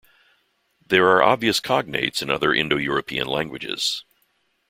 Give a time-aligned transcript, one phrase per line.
[0.83, 4.03] There are obvious cognates in other Indo-European languages.